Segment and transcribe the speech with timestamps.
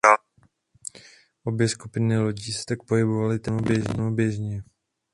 [1.43, 4.63] Obě skupiny lodí se tak pohybovaly téměř rovnoběžně.